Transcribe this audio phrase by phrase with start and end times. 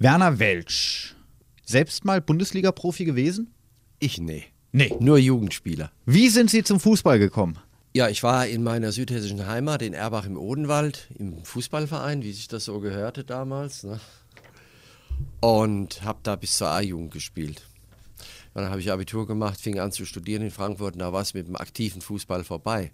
[0.00, 1.16] Werner Welsch,
[1.64, 3.52] selbst mal Bundesliga-Profi gewesen?
[3.98, 4.44] Ich nee.
[4.70, 4.94] Nee.
[5.00, 5.90] Nur Jugendspieler.
[6.06, 7.58] Wie sind Sie zum Fußball gekommen?
[7.94, 12.46] Ja, ich war in meiner südhessischen Heimat in Erbach im Odenwald im Fußballverein, wie sich
[12.46, 13.82] das so gehörte damals.
[13.82, 13.98] Ne?
[15.40, 17.66] Und habe da bis zur A-Jugend gespielt.
[18.54, 21.34] Dann habe ich Abitur gemacht, fing an zu studieren in Frankfurt und da war es
[21.34, 22.92] mit dem aktiven Fußball vorbei.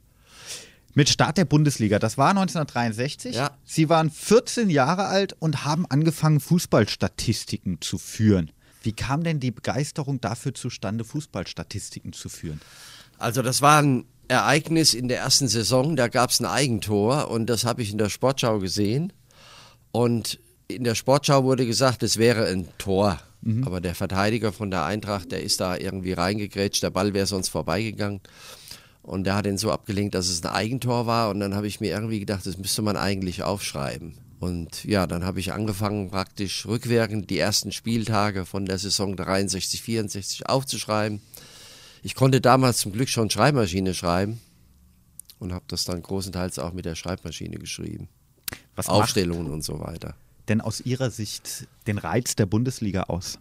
[0.95, 3.35] Mit Start der Bundesliga, das war 1963.
[3.35, 3.51] Ja.
[3.65, 8.53] Sie waren 14 Jahre alt und haben angefangen, Fußballstatistiken zu führen.
[8.83, 12.61] Wie kam denn die Begeisterung dafür zustande, Fußballstatistiken zu führen?
[13.19, 17.47] Also das war ein Ereignis in der ersten Saison, da gab es ein Eigentor und
[17.47, 19.13] das habe ich in der Sportschau gesehen.
[19.91, 23.19] Und in der Sportschau wurde gesagt, es wäre ein Tor.
[23.67, 27.51] Aber der Verteidiger von der Eintracht, der ist da irgendwie reingegrätscht, der Ball wäre sonst
[27.51, 28.21] vorbeigegangen.
[29.05, 31.29] Und der hat ihn so abgelenkt, dass es ein Eigentor war.
[31.31, 34.15] Und dann habe ich mir irgendwie gedacht, das müsste man eigentlich aufschreiben.
[34.41, 39.83] Und ja, dann habe ich angefangen, praktisch rückwirkend die ersten Spieltage von der Saison 63,
[39.83, 41.21] 64 aufzuschreiben.
[42.03, 44.41] Ich konnte damals zum Glück schon Schreibmaschine schreiben
[45.39, 48.09] und habe das dann großenteils auch mit der Schreibmaschine geschrieben.
[48.75, 50.15] Was Aufstellungen und so weiter.
[50.49, 53.39] denn aus Ihrer Sicht den Reiz der Bundesliga aus?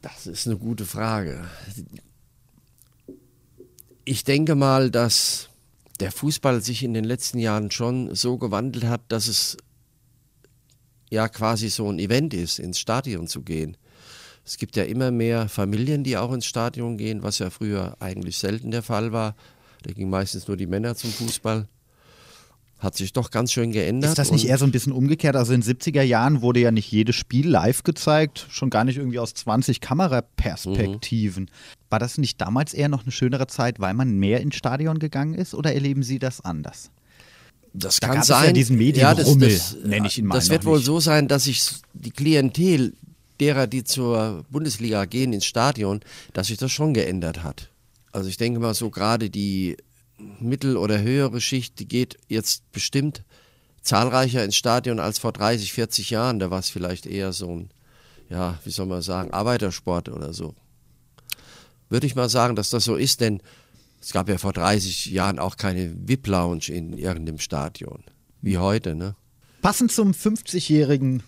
[0.00, 1.44] Das ist eine gute Frage.
[4.04, 5.48] Ich denke mal, dass
[6.00, 9.56] der Fußball sich in den letzten Jahren schon so gewandelt hat, dass es
[11.08, 13.76] ja quasi so ein Event ist, ins Stadion zu gehen.
[14.44, 18.38] Es gibt ja immer mehr Familien, die auch ins Stadion gehen, was ja früher eigentlich
[18.38, 19.36] selten der Fall war.
[19.82, 21.68] Da gingen meistens nur die Männer zum Fußball.
[22.82, 24.10] Hat sich doch ganz schön geändert.
[24.10, 25.36] Ist das nicht eher so ein bisschen umgekehrt?
[25.36, 28.96] Also in den 70er Jahren wurde ja nicht jedes Spiel live gezeigt, schon gar nicht
[28.96, 31.48] irgendwie aus 20 Kameraperspektiven.
[31.90, 35.34] War das nicht damals eher noch eine schönere Zeit, weil man mehr ins Stadion gegangen
[35.34, 36.90] ist oder erleben Sie das anders?
[37.72, 38.54] Das Da kann gab es ja sein.
[38.54, 41.62] diesen Medienrummel, nenne ich ihn mal Das wird wohl so sein, dass sich
[41.94, 42.94] die Klientel
[43.38, 46.00] derer, die zur Bundesliga gehen, ins Stadion,
[46.32, 47.70] dass sich das schon geändert hat.
[48.10, 49.76] Also ich denke mal so gerade die
[50.40, 53.24] mittel- oder höhere Schicht, die geht jetzt bestimmt
[53.82, 56.38] zahlreicher ins Stadion als vor 30, 40 Jahren.
[56.38, 57.70] Da war es vielleicht eher so ein,
[58.28, 60.54] ja, wie soll man sagen, Arbeitersport oder so.
[61.88, 63.42] Würde ich mal sagen, dass das so ist, denn
[64.00, 68.02] es gab ja vor 30 Jahren auch keine VIP-Lounge in irgendeinem Stadion.
[68.40, 69.14] Wie heute, ne?
[69.60, 71.22] Passend zum 50-jährigen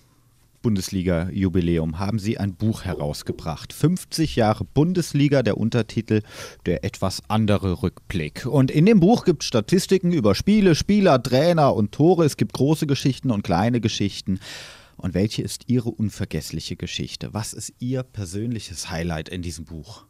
[0.65, 3.75] Bundesliga-Jubiläum haben Sie ein Buch herausgebracht.
[3.75, 6.23] 50 Jahre Bundesliga, der Untertitel
[6.65, 8.47] Der etwas andere Rückblick.
[8.47, 12.25] Und in dem Buch gibt es Statistiken über Spiele, Spieler, Trainer und Tore.
[12.25, 14.41] Es gibt große Geschichten und kleine Geschichten.
[14.97, 17.35] Und welche ist Ihre unvergessliche Geschichte?
[17.35, 20.07] Was ist Ihr persönliches Highlight in diesem Buch?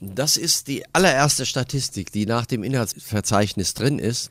[0.00, 4.30] Das ist die allererste Statistik, die nach dem Inhaltsverzeichnis drin ist.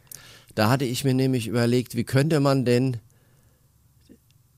[0.55, 2.97] Da hatte ich mir nämlich überlegt, wie könnte man denn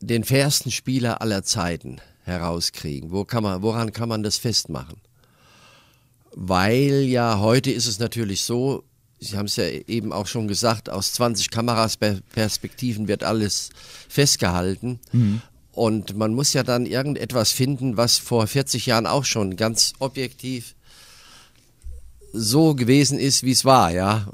[0.02, 3.12] den fairsten Spieler aller Zeiten herauskriegen?
[3.12, 4.98] Wo kann man, woran kann man das festmachen?
[6.36, 8.84] Weil ja heute ist es natürlich so,
[9.20, 13.70] Sie haben es ja eben auch schon gesagt, aus 20 Kamerasperspektiven wird alles
[14.08, 15.00] festgehalten.
[15.74, 20.76] Und man muss ja dann irgendetwas finden, was vor 40 Jahren auch schon ganz objektiv
[22.32, 24.32] so gewesen ist, wie es war, ja.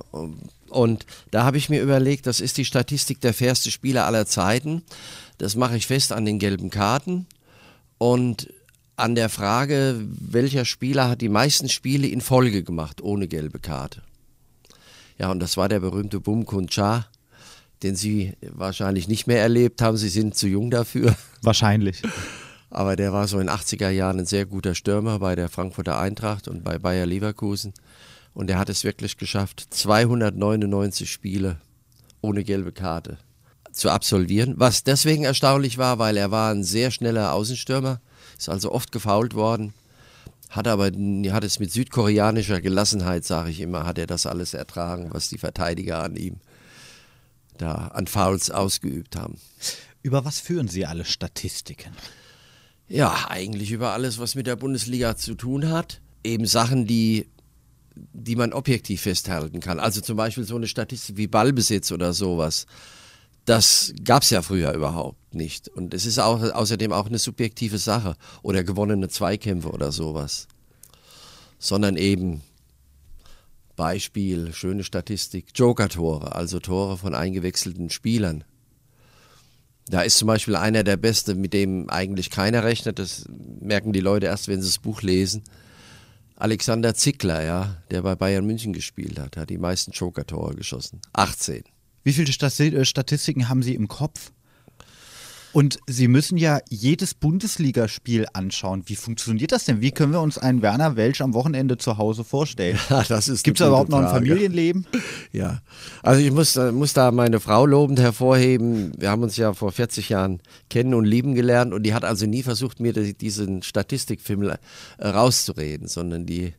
[0.69, 4.83] Und da habe ich mir überlegt, das ist die Statistik der fairste Spieler aller Zeiten.
[5.37, 7.27] Das mache ich fest an den gelben Karten
[7.97, 8.49] und
[8.97, 14.01] an der Frage, welcher Spieler hat die meisten Spiele in Folge gemacht, ohne gelbe Karte.
[15.17, 17.07] Ja, und das war der berühmte Bum Kun Cha,
[17.83, 19.97] den Sie wahrscheinlich nicht mehr erlebt haben.
[19.97, 21.15] Sie sind zu jung dafür.
[21.41, 22.01] Wahrscheinlich.
[22.69, 25.99] Aber der war so in den 80er Jahren ein sehr guter Stürmer bei der Frankfurter
[25.99, 27.73] Eintracht und bei Bayer Leverkusen.
[28.33, 31.57] Und er hat es wirklich geschafft, 299 Spiele
[32.21, 33.17] ohne gelbe Karte
[33.75, 34.55] zu absolvieren.
[34.57, 37.99] Was deswegen erstaunlich war, weil er war ein sehr schneller Außenstürmer,
[38.37, 39.73] ist also oft gefault worden,
[40.49, 45.09] hat aber hat es mit südkoreanischer Gelassenheit, sage ich immer, hat er das alles ertragen,
[45.11, 46.37] was die Verteidiger an ihm
[47.57, 49.37] da an Fouls ausgeübt haben.
[50.01, 51.93] Über was führen Sie alle Statistiken?
[52.87, 56.01] Ja, eigentlich über alles, was mit der Bundesliga zu tun hat.
[56.23, 57.27] Eben Sachen, die,
[57.95, 59.79] die man objektiv festhalten kann.
[59.79, 62.67] Also zum Beispiel so eine Statistik wie Ballbesitz oder sowas.
[63.45, 65.67] Das gab es ja früher überhaupt nicht.
[65.69, 68.15] Und es ist auch, außerdem auch eine subjektive Sache.
[68.41, 70.47] Oder gewonnene Zweikämpfe oder sowas.
[71.59, 72.41] Sondern eben
[73.75, 78.43] Beispiel, schöne Statistik, Joker-Tore, also Tore von eingewechselten Spielern.
[79.87, 82.97] Da ist zum Beispiel einer der Beste, mit dem eigentlich keiner rechnet.
[82.97, 85.43] Das merken die Leute erst, wenn sie das Buch lesen.
[86.37, 91.01] Alexander Zickler, ja, der bei Bayern München gespielt hat, hat die meisten Joker-Tore geschossen.
[91.13, 91.63] 18.
[92.05, 94.31] Wie viele äh, Statistiken haben Sie im Kopf?
[95.53, 98.83] Und Sie müssen ja jedes Bundesligaspiel anschauen.
[98.85, 99.81] Wie funktioniert das denn?
[99.81, 102.77] Wie können wir uns einen Werner Welsch am Wochenende zu Hause vorstellen?
[102.89, 104.85] Ja, das ist Gibt es überhaupt noch ein Familienleben?
[105.31, 105.61] Ja,
[106.03, 108.91] also ich muss, äh, muss da meine Frau lobend hervorheben.
[108.97, 112.27] Wir haben uns ja vor 40 Jahren kennen und lieben gelernt und die hat also
[112.27, 114.57] nie versucht, mir diesen Statistikfilm äh,
[115.07, 116.53] rauszureden, sondern die,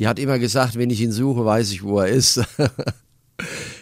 [0.00, 2.42] die hat immer gesagt, wenn ich ihn suche, weiß ich, wo er ist.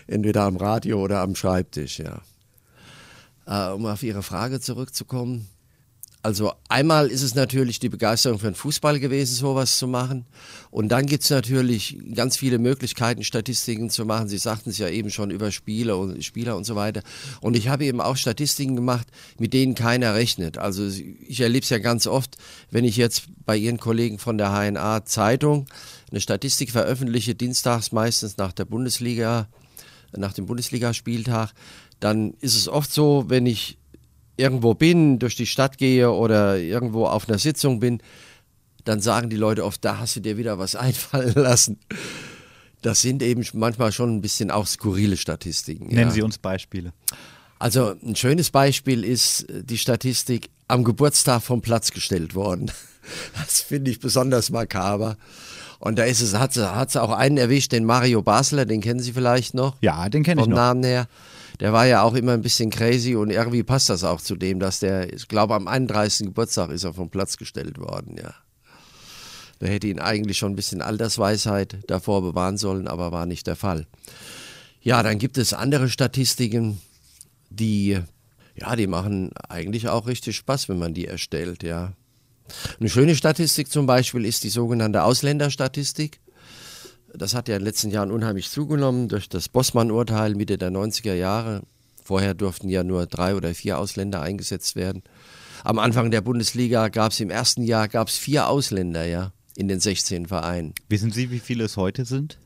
[0.06, 2.20] Entweder am Radio oder am Schreibtisch, ja.
[3.46, 5.48] Äh, um auf Ihre Frage zurückzukommen.
[6.26, 10.26] Also einmal ist es natürlich die Begeisterung für den Fußball gewesen, sowas zu machen.
[10.72, 14.26] Und dann gibt es natürlich ganz viele Möglichkeiten, Statistiken zu machen.
[14.26, 17.02] Sie sagten es ja eben schon über Spieler und Spieler und so weiter.
[17.40, 19.06] Und ich habe eben auch Statistiken gemacht,
[19.38, 20.58] mit denen keiner rechnet.
[20.58, 22.36] Also ich erlebe es ja ganz oft,
[22.72, 25.66] wenn ich jetzt bei Ihren Kollegen von der HNA Zeitung
[26.10, 29.46] eine Statistik veröffentliche, dienstags meistens nach der Bundesliga,
[30.16, 31.52] nach dem Bundesligaspieltag,
[32.00, 33.78] dann ist es oft so, wenn ich
[34.36, 38.00] irgendwo bin, durch die Stadt gehe oder irgendwo auf einer Sitzung bin,
[38.84, 41.78] dann sagen die Leute oft, da hast du dir wieder was einfallen lassen.
[42.82, 45.86] Das sind eben manchmal schon ein bisschen auch skurrile Statistiken.
[45.88, 46.10] Nennen ja.
[46.10, 46.92] Sie uns Beispiele.
[47.58, 52.70] Also ein schönes Beispiel ist die Statistik am Geburtstag vom Platz gestellt worden.
[53.36, 55.16] Das finde ich besonders makaber.
[55.78, 59.12] Und da ist es, hat es auch einen erwischt, den Mario Basler, den kennen Sie
[59.12, 59.76] vielleicht noch.
[59.80, 60.54] Ja, den kenne ich noch.
[60.54, 61.06] Vom Namen her
[61.60, 64.60] der war ja auch immer ein bisschen crazy und irgendwie passt das auch zu dem,
[64.60, 66.26] dass der, ich glaube, am 31.
[66.26, 68.34] Geburtstag ist er vom Platz gestellt worden, ja.
[69.58, 73.56] Da hätte ihn eigentlich schon ein bisschen Altersweisheit davor bewahren sollen, aber war nicht der
[73.56, 73.86] Fall.
[74.82, 76.82] Ja, dann gibt es andere Statistiken,
[77.48, 77.98] die,
[78.54, 81.94] ja, die machen eigentlich auch richtig Spaß, wenn man die erstellt, ja.
[82.78, 86.20] Eine schöne Statistik zum Beispiel ist die sogenannte Ausländerstatistik.
[87.12, 91.14] Das hat ja in den letzten Jahren unheimlich zugenommen durch das Bossmann-Urteil Mitte der 90er
[91.14, 91.62] Jahre.
[92.04, 95.02] Vorher durften ja nur drei oder vier Ausländer eingesetzt werden.
[95.64, 99.80] Am Anfang der Bundesliga gab es im ersten Jahr gab's vier Ausländer ja, in den
[99.80, 100.74] 16 Vereinen.
[100.88, 102.38] Wissen Sie, wie viele es heute sind?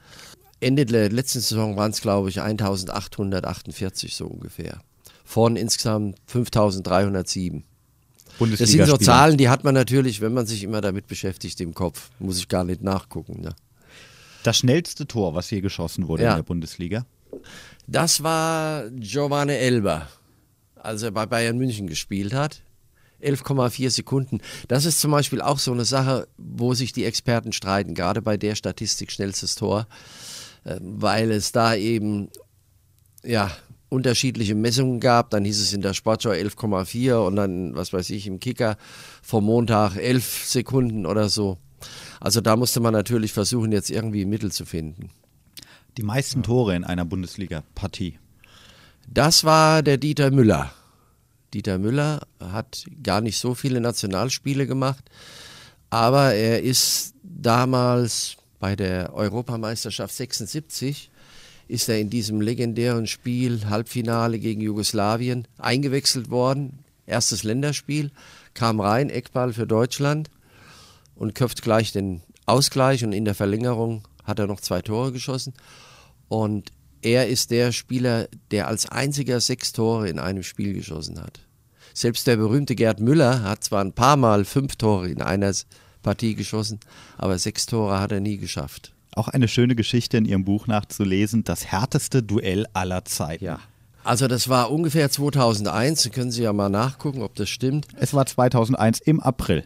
[0.61, 4.81] Ende der letzten Saison waren es, glaube ich, 1848 so ungefähr.
[5.25, 7.65] Von insgesamt 5307.
[8.49, 11.75] Das sind so Zahlen, die hat man natürlich, wenn man sich immer damit beschäftigt, im
[11.75, 12.11] Kopf.
[12.19, 13.41] Muss ich gar nicht nachgucken.
[13.43, 13.55] Ne?
[14.43, 16.31] Das schnellste Tor, was hier geschossen wurde ja.
[16.31, 17.05] in der Bundesliga?
[17.87, 20.09] Das war Giovanni Elber,
[20.77, 22.63] als er bei Bayern München gespielt hat.
[23.23, 24.41] 11,4 Sekunden.
[24.69, 28.39] Das ist zum Beispiel auch so eine Sache, wo sich die Experten streiten, gerade bei
[28.39, 29.87] der Statistik schnellstes Tor,
[30.65, 32.31] äh, weil es da eben
[33.23, 33.51] ja,
[33.91, 35.31] unterschiedliche Messungen gab.
[35.31, 38.79] Dann hieß es in der Sportschau 11,4 und dann, was weiß ich, im Kicker
[39.23, 41.59] vom Montag 11 Sekunden oder so.
[42.21, 45.11] Also da musste man natürlich versuchen, jetzt irgendwie Mittel zu finden.
[45.97, 48.19] Die meisten Tore in einer Bundesliga-Partie.
[49.09, 50.73] Das war der Dieter Müller.
[51.53, 55.05] Dieter Müller hat gar nicht so viele Nationalspiele gemacht,
[55.89, 61.11] aber er ist damals bei der Europameisterschaft 76
[61.71, 66.81] ist er in diesem legendären Spiel Halbfinale gegen Jugoslawien eingewechselt worden.
[67.07, 68.11] Erstes Länderspiel,
[68.55, 70.31] kam rein, Eckball für Deutschland
[71.15, 75.55] und köpft gleich den Ausgleich und in der Verlängerung hat er noch zwei Tore geschossen.
[76.29, 76.73] Und
[77.03, 81.41] er ist der Spieler, der als einziger sechs Tore in einem Spiel geschossen hat.
[81.95, 85.53] Selbst der berühmte Gerd Müller hat zwar ein paar Mal fünf Tore in einer
[86.03, 86.81] Partie geschossen,
[87.19, 88.93] aber sechs Tore hat er nie geschafft.
[89.15, 93.45] Auch eine schöne Geschichte in Ihrem Buch nachzulesen, das härteste Duell aller Zeiten.
[93.45, 93.61] Ja.
[94.05, 97.87] Also das war ungefähr 2001, können Sie ja mal nachgucken, ob das stimmt.
[97.97, 99.65] Es war 2001 im April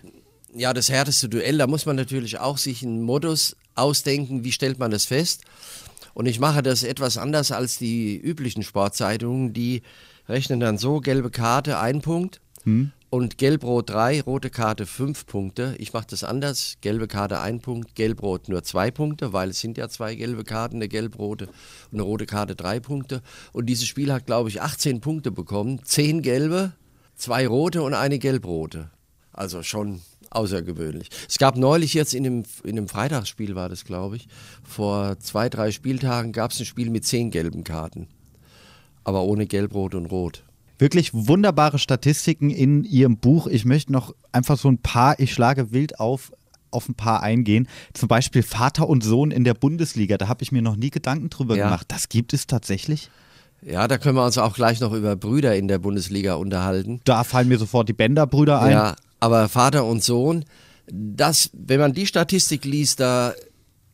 [0.54, 4.78] ja, das härteste Duell, da muss man natürlich auch sich einen Modus ausdenken, wie stellt
[4.78, 5.42] man das fest.
[6.14, 9.82] Und ich mache das etwas anders als die üblichen Sportzeitungen, die
[10.28, 12.92] rechnen dann so, gelbe Karte ein Punkt hm.
[13.14, 15.76] Und gelb-rot drei, rote Karte fünf Punkte.
[15.78, 19.78] Ich mache das anders, gelbe Karte ein Punkt, gelb-rot nur zwei Punkte, weil es sind
[19.78, 21.52] ja zwei gelbe Karten, eine gelb-rote und
[21.92, 23.22] eine rote Karte drei Punkte.
[23.52, 26.72] Und dieses Spiel hat, glaube ich, 18 Punkte bekommen, zehn gelbe,
[27.14, 28.90] zwei rote und eine gelb-rote.
[29.32, 31.08] Also schon außergewöhnlich.
[31.28, 34.26] Es gab neulich jetzt in dem, in dem Freitagsspiel, war das glaube ich,
[34.64, 38.08] vor zwei, drei Spieltagen gab es ein Spiel mit zehn gelben Karten.
[39.04, 40.42] Aber ohne Gelb, Rot und Rot.
[40.84, 43.46] Wirklich wunderbare Statistiken in Ihrem Buch.
[43.46, 46.30] Ich möchte noch einfach so ein paar, ich schlage wild auf,
[46.70, 47.68] auf ein paar eingehen.
[47.94, 50.18] Zum Beispiel Vater und Sohn in der Bundesliga.
[50.18, 51.64] Da habe ich mir noch nie Gedanken drüber ja.
[51.64, 51.86] gemacht.
[51.88, 53.08] Das gibt es tatsächlich?
[53.62, 57.00] Ja, da können wir uns auch gleich noch über Brüder in der Bundesliga unterhalten.
[57.04, 58.72] Da fallen mir sofort die Bender-Brüder ein.
[58.72, 60.44] Ja, aber Vater und Sohn,
[60.86, 63.32] das, wenn man die Statistik liest, da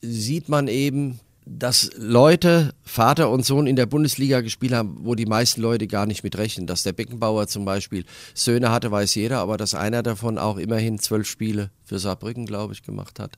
[0.02, 1.20] sieht man eben,
[1.52, 6.06] dass Leute, Vater und Sohn in der Bundesliga gespielt haben, wo die meisten Leute gar
[6.06, 6.68] nicht mit rechnen.
[6.68, 8.04] Dass der Beckenbauer zum Beispiel
[8.34, 12.72] Söhne hatte, weiß jeder, aber dass einer davon auch immerhin zwölf Spiele für Saarbrücken, glaube
[12.72, 13.36] ich, gemacht hat.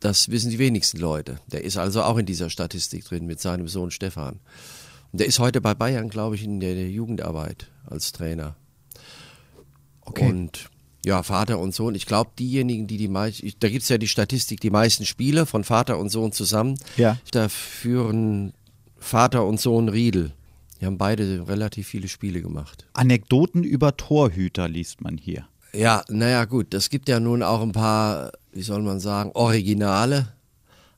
[0.00, 1.38] Das wissen die wenigsten Leute.
[1.52, 4.40] Der ist also auch in dieser Statistik drin mit seinem Sohn Stefan.
[5.12, 8.56] Und der ist heute bei Bayern, glaube ich, in der Jugendarbeit als Trainer.
[10.00, 10.28] Okay.
[10.28, 10.68] Und
[11.04, 11.94] ja, Vater und Sohn.
[11.94, 15.46] Ich glaube, diejenigen, die die meisten, da gibt es ja die Statistik, die meisten Spiele
[15.46, 16.78] von Vater und Sohn zusammen.
[16.96, 17.18] Ja.
[17.30, 18.54] Da führen
[18.98, 20.32] Vater und Sohn Riedel.
[20.80, 22.86] Die haben beide relativ viele Spiele gemacht.
[22.94, 25.46] Anekdoten über Torhüter liest man hier.
[25.72, 26.72] Ja, naja, gut.
[26.72, 30.28] Das gibt ja nun auch ein paar, wie soll man sagen, Originale.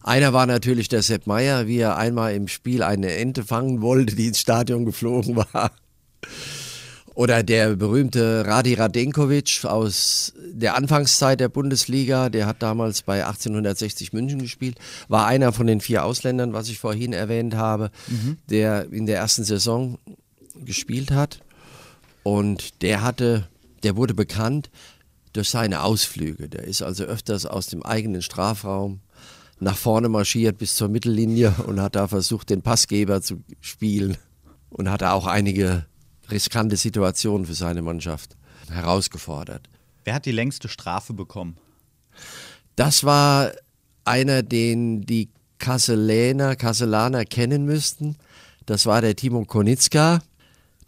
[0.02, 4.14] Einer war natürlich der Sepp Meier, wie er einmal im Spiel eine Ente fangen wollte,
[4.14, 5.72] die ins Stadion geflogen war.
[7.16, 14.12] Oder der berühmte Radi Radenkovic aus der Anfangszeit der Bundesliga, der hat damals bei 1860
[14.12, 18.36] München gespielt, war einer von den vier Ausländern, was ich vorhin erwähnt habe, mhm.
[18.50, 19.98] der in der ersten Saison
[20.62, 21.40] gespielt hat.
[22.22, 23.48] Und der hatte,
[23.82, 24.68] der wurde bekannt
[25.32, 26.50] durch seine Ausflüge.
[26.50, 29.00] Der ist also öfters aus dem eigenen Strafraum
[29.58, 34.18] nach vorne marschiert bis zur Mittellinie und hat da versucht, den Passgeber zu spielen
[34.68, 35.86] und hatte auch einige
[36.30, 38.36] riskante Situation für seine Mannschaft
[38.70, 39.68] herausgefordert.
[40.04, 41.56] Wer hat die längste Strafe bekommen?
[42.76, 43.52] Das war
[44.04, 48.16] einer, den die Kasseläner, Kasselaner kennen müssten.
[48.66, 50.22] Das war der Timo Konitzka.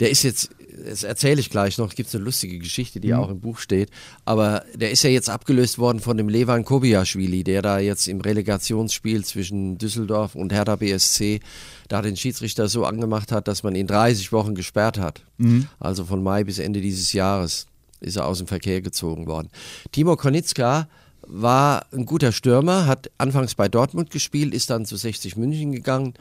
[0.00, 0.50] Der ist jetzt
[0.86, 3.18] das erzähle ich gleich noch, gibt es eine lustige Geschichte, die mhm.
[3.18, 3.90] auch im Buch steht.
[4.24, 8.20] Aber der ist ja jetzt abgelöst worden von dem Levan Kobiaschwili, der da jetzt im
[8.20, 11.40] Relegationsspiel zwischen Düsseldorf und Hertha BSC
[11.88, 15.22] da den Schiedsrichter so angemacht hat, dass man ihn 30 Wochen gesperrt hat.
[15.38, 15.68] Mhm.
[15.80, 17.66] Also von Mai bis Ende dieses Jahres
[18.00, 19.48] ist er aus dem Verkehr gezogen worden.
[19.92, 20.88] Timo Konitzka
[21.26, 26.14] war ein guter Stürmer, hat anfangs bei Dortmund gespielt, ist dann zu 60 München gegangen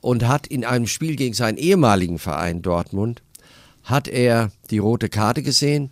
[0.00, 3.22] und hat in einem Spiel gegen seinen ehemaligen Verein Dortmund
[3.88, 5.90] hat er die rote Karte gesehen,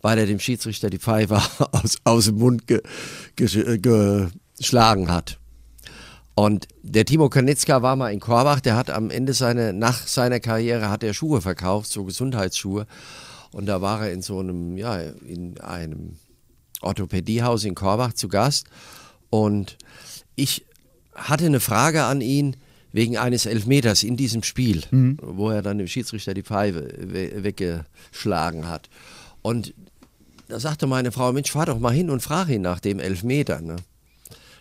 [0.00, 1.36] weil er dem Schiedsrichter die Pfeife
[1.72, 2.80] aus, aus dem Mund ge,
[3.36, 5.38] ge, geschlagen hat.
[6.34, 10.40] Und der Timo Kanitzka war mal in Korbach, der hat am Ende seine, nach seiner
[10.40, 12.86] Karriere hat er Schuhe verkauft, so Gesundheitsschuhe.
[13.52, 16.16] Und da war er in so einem, ja, in einem
[16.80, 18.66] Orthopädiehaus in Korbach zu Gast.
[19.30, 19.76] Und
[20.34, 20.64] ich
[21.14, 22.56] hatte eine Frage an ihn,
[22.94, 25.18] wegen eines Elfmeters in diesem Spiel, mhm.
[25.20, 28.88] wo er dann dem Schiedsrichter die Pfeife we weggeschlagen hat.
[29.42, 29.74] Und
[30.46, 33.60] da sagte meine Frau, Mensch, fahr doch mal hin und frag ihn nach dem Elfmeter.
[33.60, 33.76] Ne?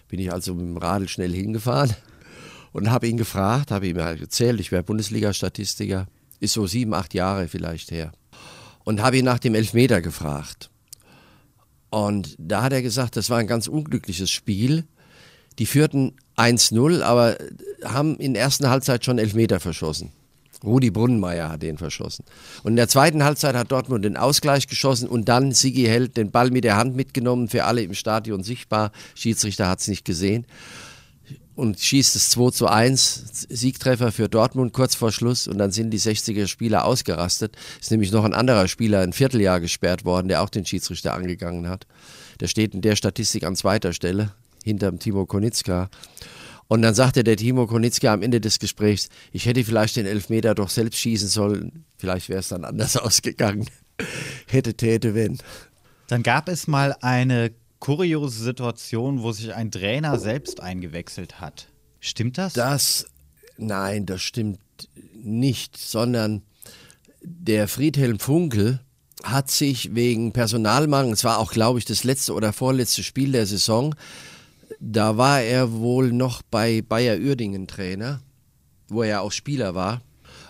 [0.07, 1.93] Bin ich also mit dem Radl schnell hingefahren
[2.71, 6.07] und habe ihn gefragt, habe ihm halt erzählt, ich wäre Bundesliga-Statistiker,
[6.39, 8.13] ist so sieben, acht Jahre vielleicht her.
[8.83, 10.71] Und habe ihn nach dem Elfmeter gefragt.
[11.91, 14.85] Und da hat er gesagt, das war ein ganz unglückliches Spiel.
[15.59, 17.37] Die führten 1-0, aber
[17.83, 20.11] haben in der ersten Halbzeit schon Elfmeter verschossen.
[20.63, 22.25] Rudi Brunnenmeier hat den verschossen.
[22.63, 26.31] Und in der zweiten Halbzeit hat Dortmund den Ausgleich geschossen und dann Sigi Held den
[26.31, 28.91] Ball mit der Hand mitgenommen, für alle im Stadion sichtbar.
[29.15, 30.45] Schiedsrichter hat es nicht gesehen.
[31.55, 35.91] Und schießt es 2 zu 1, Siegtreffer für Dortmund kurz vor Schluss und dann sind
[35.91, 37.55] die 60er Spieler ausgerastet.
[37.79, 41.69] Ist nämlich noch ein anderer Spieler ein Vierteljahr gesperrt worden, der auch den Schiedsrichter angegangen
[41.69, 41.85] hat.
[42.39, 44.31] Der steht in der Statistik an zweiter Stelle
[44.63, 45.89] hinterm Timo Konitzka.
[46.67, 50.55] Und dann sagte der Timo Konitzka am Ende des Gesprächs, ich hätte vielleicht den Elfmeter
[50.55, 51.85] doch selbst schießen sollen.
[51.97, 53.67] Vielleicht wäre es dann anders ausgegangen.
[54.47, 55.37] hätte, täte, wenn.
[56.07, 61.67] Dann gab es mal eine kuriose Situation, wo sich ein Trainer selbst eingewechselt hat.
[61.99, 62.53] Stimmt das?
[62.53, 63.05] Das,
[63.57, 64.59] nein, das stimmt
[65.13, 66.43] nicht, sondern
[67.21, 68.79] der Friedhelm Funkel
[69.23, 73.45] hat sich wegen Personalmangel, es war auch, glaube ich, das letzte oder vorletzte Spiel der
[73.45, 73.95] Saison,
[74.85, 78.21] da war er wohl noch bei Bayer Uerdingen Trainer,
[78.89, 80.01] wo er ja auch Spieler war.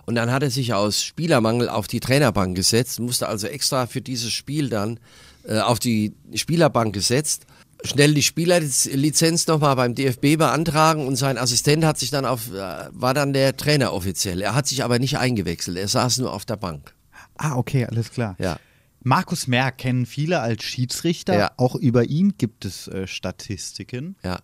[0.05, 4.01] Und dann hat er sich aus Spielermangel auf die Trainerbank gesetzt, musste also extra für
[4.01, 4.99] dieses Spiel dann
[5.47, 7.45] äh, auf die Spielerbank gesetzt,
[7.83, 12.87] schnell die Spielerlizenz nochmal beim DFB beantragen und sein Assistent hat sich dann auf, äh,
[12.91, 14.41] war dann der Trainer offiziell.
[14.41, 16.95] Er hat sich aber nicht eingewechselt, er saß nur auf der Bank.
[17.37, 18.35] Ah, okay, alles klar.
[18.39, 18.57] Ja.
[19.03, 21.37] Markus Merck kennen viele als Schiedsrichter.
[21.37, 21.51] Ja.
[21.57, 24.15] Auch über ihn gibt es äh, Statistiken.
[24.23, 24.39] Ja.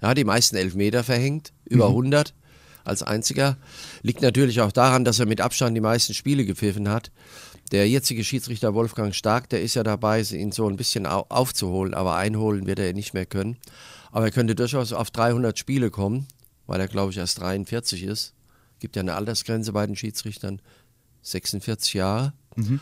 [0.00, 1.96] Er hat die meisten Elfmeter verhängt, über mhm.
[1.96, 2.34] 100
[2.84, 3.56] als einziger.
[4.02, 7.10] Liegt natürlich auch daran, dass er mit Abstand die meisten Spiele gepfiffen hat.
[7.72, 12.14] Der jetzige Schiedsrichter Wolfgang Stark, der ist ja dabei, ihn so ein bisschen aufzuholen, aber
[12.16, 13.56] einholen wird er nicht mehr können.
[14.12, 16.28] Aber er könnte durchaus auf 300 Spiele kommen,
[16.66, 18.34] weil er, glaube ich, erst 43 ist.
[18.78, 20.60] Gibt ja eine Altersgrenze bei den Schiedsrichtern,
[21.22, 22.34] 46 Jahre.
[22.54, 22.80] Mhm.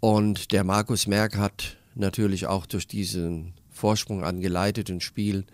[0.00, 5.46] Und der Markus Merck hat natürlich auch durch diesen Vorsprung an geleiteten Spielen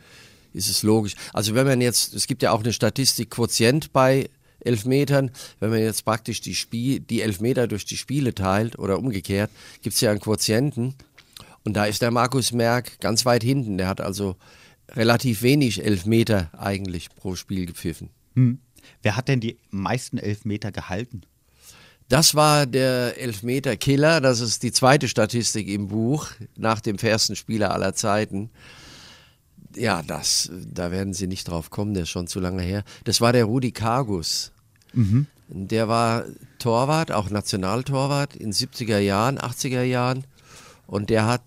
[0.52, 1.14] ist es logisch.
[1.34, 5.80] Also wenn man jetzt, es gibt ja auch eine Statistik Quotient bei Elfmetern, wenn man
[5.80, 9.50] jetzt praktisch die, Spiel, die Elfmeter durch die Spiele teilt oder umgekehrt,
[9.82, 10.94] gibt es ja einen Quotienten.
[11.64, 13.76] Und da ist der Markus Merck ganz weit hinten.
[13.76, 14.36] Der hat also
[14.90, 18.08] relativ wenig Elfmeter eigentlich pro Spiel gepfiffen.
[18.34, 18.58] Hm.
[19.02, 21.22] Wer hat denn die meisten Elfmeter gehalten?
[22.08, 24.20] Das war der Elfmeter-Killer.
[24.20, 28.50] Das ist die zweite Statistik im Buch nach dem fairsten Spieler aller Zeiten.
[29.74, 32.84] Ja, das, da werden Sie nicht drauf kommen, der ist schon zu lange her.
[33.04, 34.52] Das war der Rudi Kargus.
[34.92, 35.26] Mhm.
[35.48, 36.24] Der war
[36.58, 40.24] Torwart, auch Nationaltorwart in 70er Jahren, 80er Jahren.
[40.86, 41.42] Und der hat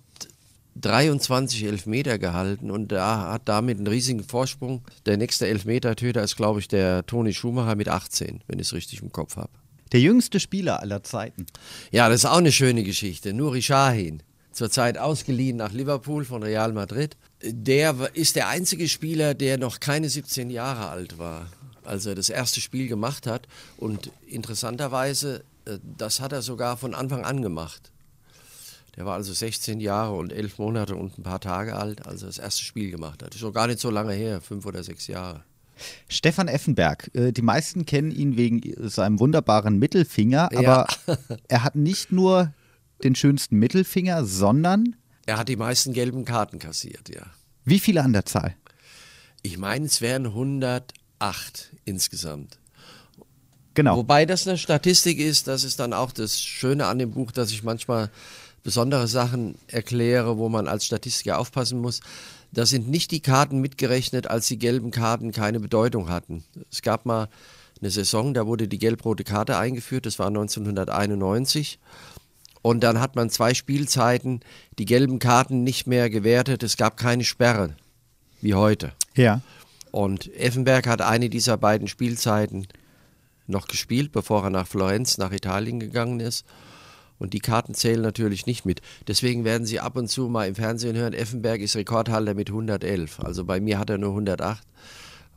[0.75, 4.83] 23 Elfmeter gehalten und da hat damit einen riesigen Vorsprung.
[5.05, 9.01] Der nächste Elfmeter-Töter ist, glaube ich, der Toni Schumacher mit 18, wenn ich es richtig
[9.01, 9.49] im Kopf habe.
[9.91, 11.47] Der jüngste Spieler aller Zeiten.
[11.91, 13.33] Ja, das ist auch eine schöne Geschichte.
[13.33, 17.17] Nuri Sahin, zurzeit ausgeliehen nach Liverpool von Real Madrid.
[17.41, 21.47] Der ist der einzige Spieler, der noch keine 17 Jahre alt war,
[21.83, 23.47] als er das erste Spiel gemacht hat.
[23.77, 27.91] Und interessanterweise, äh, das hat er sogar von Anfang an gemacht.
[28.95, 32.27] Der war also 16 Jahre und 11 Monate und ein paar Tage alt, als er
[32.27, 33.33] das erste Spiel gemacht hat.
[33.33, 35.43] Ist schon gar nicht so lange her, fünf oder sechs Jahre.
[36.07, 41.17] Stefan Effenberg, äh, die meisten kennen ihn wegen seinem wunderbaren Mittelfinger, aber ja.
[41.47, 42.53] er hat nicht nur
[43.03, 44.95] den schönsten Mittelfinger, sondern
[45.25, 47.21] er hat die meisten gelben Karten kassiert, ja.
[47.63, 48.55] Wie viele an der Zahl?
[49.43, 50.91] Ich meine, es wären 108
[51.85, 52.57] insgesamt.
[53.75, 53.95] Genau.
[53.97, 57.51] Wobei das eine Statistik ist, das ist dann auch das Schöne an dem Buch, dass
[57.51, 58.09] ich manchmal
[58.63, 62.01] besondere Sachen erkläre, wo man als Statistiker aufpassen muss.
[62.51, 66.43] Da sind nicht die Karten mitgerechnet, als die gelben Karten keine Bedeutung hatten.
[66.71, 67.29] Es gab mal
[67.79, 71.79] eine Saison, da wurde die gelb-rote Karte eingeführt, das war 1991.
[72.61, 74.41] Und dann hat man zwei Spielzeiten
[74.77, 76.61] die gelben Karten nicht mehr gewertet.
[76.63, 77.75] Es gab keine Sperre,
[78.41, 78.91] wie heute.
[79.15, 79.41] Ja.
[79.91, 82.67] Und Effenberg hat eine dieser beiden Spielzeiten
[83.47, 86.45] noch gespielt, bevor er nach Florenz, nach Italien gegangen ist.
[87.19, 88.81] Und die Karten zählen natürlich nicht mit.
[89.07, 93.19] Deswegen werden Sie ab und zu mal im Fernsehen hören, Effenberg ist Rekordhalter mit 111.
[93.19, 94.65] Also bei mir hat er nur 108,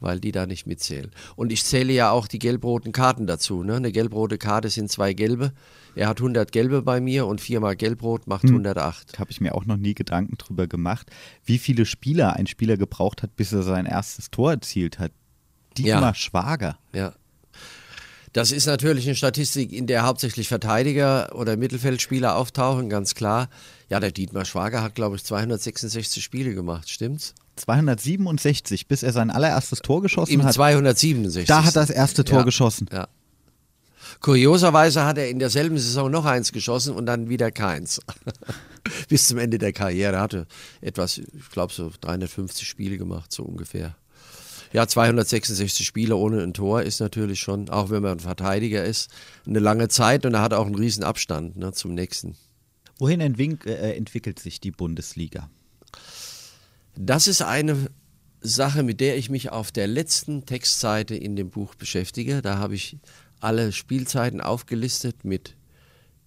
[0.01, 1.11] weil die da nicht mitzählen.
[1.35, 3.65] Und ich zähle ja auch die gelb-roten Karten dazu.
[3.65, 3.75] Ne?
[3.75, 5.53] Eine gelb-rote Karte sind zwei gelbe.
[5.95, 8.51] Er hat 100 gelbe bei mir und viermal gelb-rot macht hm.
[8.51, 9.19] 108.
[9.19, 11.11] Habe ich mir auch noch nie Gedanken drüber gemacht,
[11.45, 15.13] wie viele Spieler ein Spieler gebraucht hat, bis er sein erstes Tor erzielt hat.
[15.77, 16.15] Dietmar ja.
[16.15, 16.79] Schwager.
[16.95, 17.15] Ja.
[18.33, 23.51] Das ist natürlich eine Statistik, in der hauptsächlich Verteidiger oder Mittelfeldspieler auftauchen, ganz klar.
[23.91, 27.35] Ja, der Dietmar Schwager hat, glaube ich, 266 Spiele gemacht, stimmt's?
[27.57, 30.55] 267, bis er sein allererstes Tor geschossen Im hat.
[30.55, 31.47] 267.
[31.47, 32.89] Da hat er das erste Tor ja, geschossen.
[32.91, 33.09] Ja.
[34.21, 38.01] Kurioserweise hat er in derselben Saison noch eins geschossen und dann wieder keins.
[39.09, 40.17] bis zum Ende der Karriere.
[40.17, 40.47] Er hatte
[40.81, 43.97] etwas, ich glaube, so 350 Spiele gemacht, so ungefähr.
[44.73, 49.11] Ja, 266 Spiele ohne ein Tor ist natürlich schon, auch wenn man ein Verteidiger ist,
[49.47, 52.37] eine lange Zeit und er hat auch einen riesen Abstand ne, zum nächsten.
[52.99, 55.51] Wohin äh, entwickelt sich die Bundesliga?
[56.97, 57.89] Das ist eine
[58.41, 62.43] Sache, mit der ich mich auf der letzten Textseite in dem Buch beschäftige.
[62.43, 62.97] Da habe ich
[63.41, 65.57] alle Spielzeiten aufgelistet mit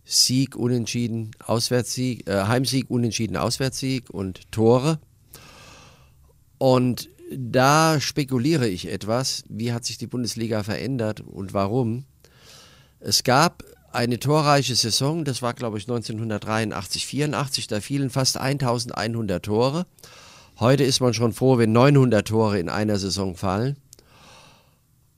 [0.03, 4.99] Sieg, Unentschieden, Auswärtssieg, äh, Heimsieg, Unentschieden, Auswärtssieg und Tore.
[6.57, 12.05] Und da spekuliere ich etwas, wie hat sich die Bundesliga verändert und warum.
[12.99, 19.43] Es gab eine torreiche Saison, das war glaube ich 1983, 84, da fielen fast 1100
[19.43, 19.85] Tore.
[20.59, 23.77] Heute ist man schon froh, wenn 900 Tore in einer Saison fallen.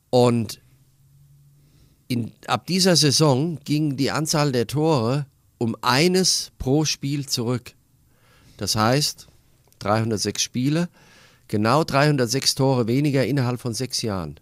[0.10, 0.62] Und
[2.08, 5.26] in, ab dieser Saison ging die Anzahl der Tore
[5.58, 7.74] um eines pro Spiel zurück.
[8.58, 9.28] Das heißt,
[9.80, 10.90] 306 Spiele,
[11.48, 14.40] Genau 306 Tore weniger innerhalb von sechs Jahren.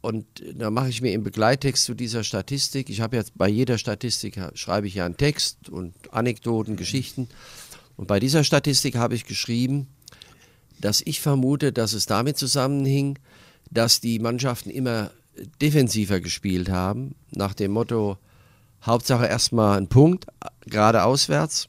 [0.00, 3.78] Und da mache ich mir im Begleittext zu dieser Statistik, ich habe jetzt bei jeder
[3.78, 7.28] Statistik, schreibe ich ja einen Text und Anekdoten, Geschichten.
[7.96, 9.86] Und bei dieser Statistik habe ich geschrieben,
[10.78, 13.18] dass ich vermute, dass es damit zusammenhing,
[13.70, 15.10] dass die Mannschaften immer
[15.62, 18.18] defensiver gespielt haben, nach dem Motto,
[18.82, 20.26] Hauptsache erstmal ein Punkt,
[20.66, 21.68] gerade auswärts.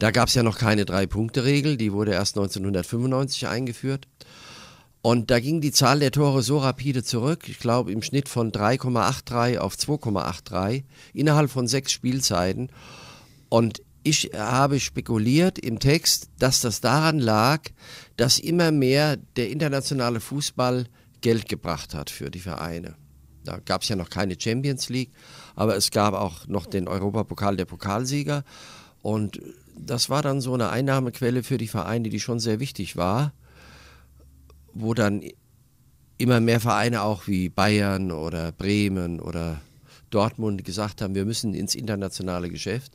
[0.00, 4.08] Da gab es ja noch keine Drei-Punkte-Regel, die wurde erst 1995 eingeführt.
[5.02, 8.50] Und da ging die Zahl der Tore so rapide zurück, ich glaube im Schnitt von
[8.50, 12.70] 3,83 auf 2,83 innerhalb von sechs Spielzeiten.
[13.50, 17.60] Und ich habe spekuliert im Text, dass das daran lag,
[18.16, 20.86] dass immer mehr der internationale Fußball
[21.20, 22.94] Geld gebracht hat für die Vereine.
[23.44, 25.12] Da gab es ja noch keine Champions League,
[25.56, 28.44] aber es gab auch noch den Europapokal der Pokalsieger.
[29.02, 29.40] Und
[29.76, 33.32] das war dann so eine Einnahmequelle für die Vereine, die schon sehr wichtig war,
[34.72, 35.22] wo dann
[36.18, 39.60] immer mehr Vereine auch wie Bayern oder Bremen oder
[40.10, 42.92] Dortmund gesagt haben, wir müssen ins internationale Geschäft.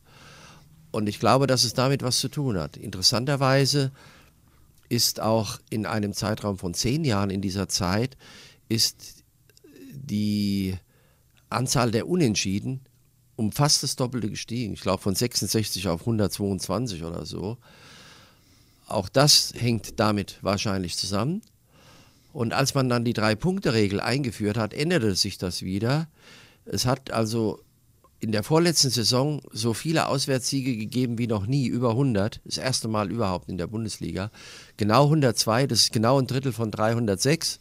[0.92, 2.78] Und ich glaube, dass es damit was zu tun hat.
[2.78, 3.92] Interessanterweise
[4.90, 8.18] ist auch in einem Zeitraum von zehn Jahren in dieser Zeit
[8.70, 9.24] ist
[9.92, 10.76] die
[11.50, 12.82] Anzahl der Unentschieden
[13.36, 14.74] um fast das Doppelte gestiegen.
[14.74, 17.58] Ich glaube von 66 auf 122 oder so.
[18.88, 21.42] Auch das hängt damit wahrscheinlich zusammen.
[22.34, 26.08] Und als man dann die Drei-Punkte-Regel eingeführt hat, änderte sich das wieder.
[26.66, 27.62] Es hat also
[28.20, 32.42] in der vorletzten Saison so viele Auswärtssiege gegeben wie noch nie, über 100.
[32.44, 34.32] Das erste Mal überhaupt in der Bundesliga.
[34.78, 37.60] Genau 102, das ist genau ein Drittel von 306.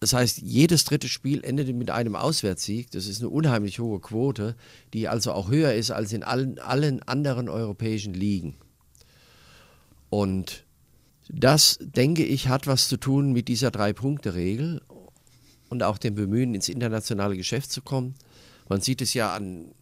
[0.00, 2.90] Das heißt, jedes dritte Spiel endete mit einem Auswärtssieg.
[2.90, 4.54] Das ist eine unheimlich hohe Quote,
[4.92, 8.56] die also auch höher ist als in allen, allen anderen europäischen Ligen.
[10.10, 10.64] Und
[11.28, 14.82] das, denke ich, hat was zu tun mit dieser Drei-Punkte-Regel
[15.68, 18.14] und auch dem Bemühen, ins internationale Geschäft zu kommen.
[18.68, 19.72] Man sieht es ja an,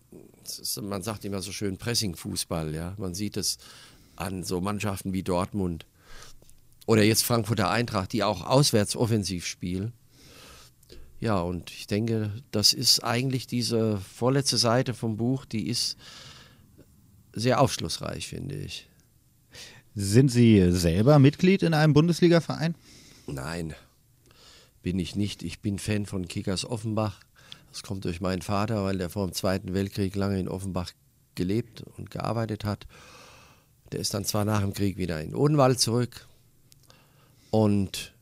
[0.81, 2.94] man sagt immer so schön Pressing-Fußball, ja.
[2.98, 3.59] Man sieht es
[4.16, 5.87] an so Mannschaften wie Dortmund
[6.87, 9.92] oder jetzt Frankfurter Eintracht, die auch auswärts offensiv spielen.
[11.24, 15.96] Ja, und ich denke, das ist eigentlich diese vorletzte Seite vom Buch, die ist
[17.32, 18.90] sehr aufschlussreich, finde ich.
[19.94, 22.74] Sind Sie selber Mitglied in einem Bundesliga-Verein?
[23.26, 23.74] Nein,
[24.82, 25.42] bin ich nicht.
[25.42, 27.20] Ich bin Fan von Kickers Offenbach.
[27.70, 30.90] Das kommt durch meinen Vater, weil der vor dem Zweiten Weltkrieg lange in Offenbach
[31.37, 32.87] gelebt und gearbeitet hat.
[33.92, 36.28] Der ist dann zwar nach dem Krieg wieder in Odenwald zurück
[37.50, 38.13] und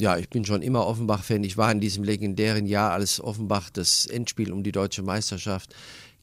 [0.00, 1.44] ja, ich bin schon immer Offenbach-Fan.
[1.44, 5.74] Ich war in diesem legendären Jahr, als Offenbach das Endspiel um die deutsche Meisterschaft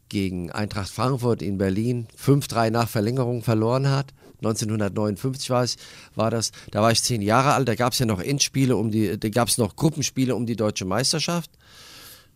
[0.09, 4.13] gegen Eintracht Frankfurt in Berlin 5-3 nach Verlängerung verloren hat.
[4.39, 5.77] 1959 war, es,
[6.15, 6.51] war das.
[6.71, 7.67] Da war ich zehn Jahre alt.
[7.67, 10.55] Da gab es ja noch Endspiele um die, da gab es noch Gruppenspiele um die
[10.55, 11.51] deutsche Meisterschaft.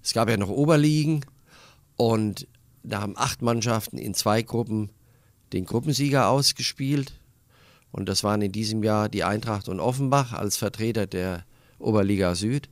[0.01, 1.25] Es gab ja noch Oberligen
[1.97, 2.47] und
[2.83, 4.91] da haben acht Mannschaften in zwei Gruppen
[5.51, 7.13] den Gruppensieger ausgespielt.
[7.95, 11.45] Und das waren in diesem Jahr die Eintracht und Offenbach als Vertreter der
[11.79, 12.67] Oberliga Süd.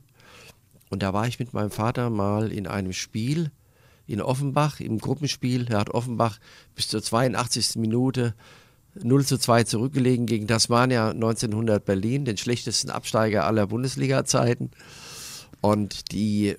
[0.90, 3.50] Und da war ich mit meinem Vater mal in einem Spiel
[4.06, 5.64] in Offenbach, im Gruppenspiel.
[5.64, 6.38] Da hat Offenbach
[6.74, 7.76] bis zur 82.
[7.76, 8.34] Minute
[9.02, 14.72] 0 zu 2 zurückgelegen gegen Tasmania 1900 Berlin, den schlechtesten Absteiger aller Bundesliga-Zeiten.
[15.62, 16.54] Und die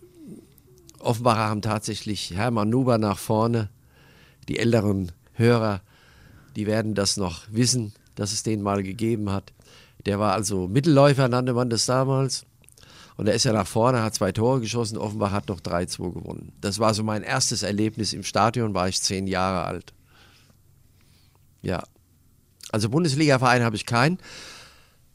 [0.98, 3.70] Offenbacher haben tatsächlich Hermann Nuber nach vorne.
[4.50, 5.82] Die älteren Hörer,
[6.56, 9.54] die werden das noch wissen dass es den mal gegeben hat.
[10.06, 12.46] Der war also Mittelläufer, nannte man das damals.
[13.18, 14.98] Und er ist ja nach vorne, hat zwei Tore geschossen.
[14.98, 16.52] Offenbach hat noch 3-2 gewonnen.
[16.60, 19.94] Das war so mein erstes Erlebnis im Stadion, war ich zehn Jahre alt.
[21.62, 21.84] Ja.
[22.72, 24.20] Also Bundesliga-Verein habe ich keinen.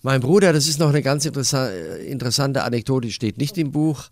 [0.02, 4.08] Mein Bruder, das ist noch eine ganz interessante Anekdote, die steht nicht im Buch.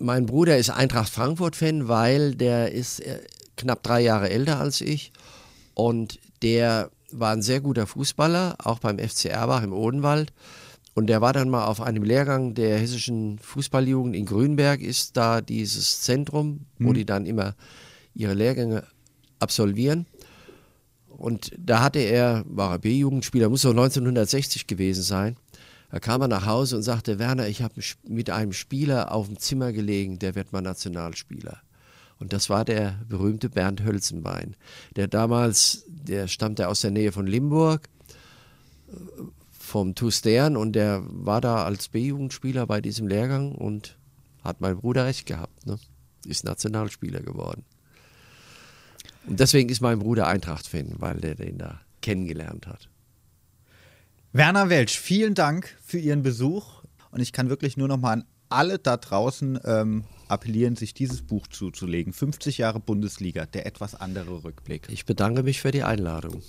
[0.00, 3.20] Mein Bruder ist Eintracht Frankfurt-Fan, weil der ist äh,
[3.56, 5.12] knapp drei Jahre älter als ich.
[5.74, 10.32] Und der war ein sehr guter Fußballer, auch beim FC Erbach im Odenwald.
[10.94, 15.40] Und der war dann mal auf einem Lehrgang der hessischen Fußballjugend in Grünberg, ist da
[15.40, 16.94] dieses Zentrum, wo mhm.
[16.94, 17.54] die dann immer
[18.14, 18.84] ihre Lehrgänge
[19.40, 20.06] absolvieren.
[21.08, 25.36] Und da hatte er, war er B-Jugendspieler, muss so 1960 gewesen sein.
[25.90, 29.38] Da kam er nach Hause und sagte, Werner, ich habe mit einem Spieler auf dem
[29.38, 31.60] Zimmer gelegen, der wird mal Nationalspieler.
[32.18, 34.56] Und das war der berühmte Bernd Hölzenbein,
[34.96, 37.88] der damals, der stammte aus der Nähe von Limburg,
[39.50, 43.96] vom TuS Stern und der war da als B-Jugendspieler bei diesem Lehrgang und
[44.44, 45.78] hat mein Bruder recht gehabt, ne?
[46.26, 47.64] ist Nationalspieler geworden.
[49.26, 52.88] Und deswegen ist mein Bruder Eintracht-Fan, weil der den da kennengelernt hat.
[54.32, 58.24] Werner Welsch, vielen Dank für Ihren Besuch und ich kann wirklich nur noch mal an
[58.54, 62.12] alle da draußen ähm, appellieren, sich dieses Buch zuzulegen.
[62.12, 64.88] 50 Jahre Bundesliga, der etwas andere Rückblick.
[64.90, 66.42] Ich bedanke mich für die Einladung.